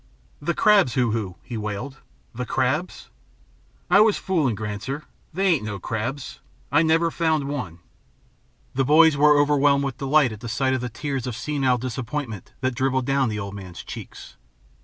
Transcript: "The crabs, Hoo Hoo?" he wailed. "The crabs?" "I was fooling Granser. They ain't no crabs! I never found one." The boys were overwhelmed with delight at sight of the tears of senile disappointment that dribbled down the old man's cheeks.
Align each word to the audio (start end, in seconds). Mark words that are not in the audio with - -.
"The 0.41 0.55
crabs, 0.55 0.95
Hoo 0.95 1.11
Hoo?" 1.11 1.35
he 1.43 1.57
wailed. 1.57 1.97
"The 2.33 2.47
crabs?" 2.47 3.09
"I 3.87 3.99
was 4.01 4.17
fooling 4.17 4.55
Granser. 4.55 5.03
They 5.31 5.45
ain't 5.45 5.63
no 5.63 5.77
crabs! 5.77 6.39
I 6.71 6.81
never 6.81 7.11
found 7.11 7.47
one." 7.47 7.77
The 8.73 8.83
boys 8.83 9.15
were 9.15 9.39
overwhelmed 9.39 9.83
with 9.85 9.99
delight 9.99 10.31
at 10.31 10.41
sight 10.49 10.73
of 10.73 10.81
the 10.81 10.89
tears 10.89 11.27
of 11.27 11.35
senile 11.35 11.77
disappointment 11.77 12.51
that 12.61 12.73
dribbled 12.73 13.05
down 13.05 13.29
the 13.29 13.37
old 13.37 13.53
man's 13.53 13.83
cheeks. 13.83 14.37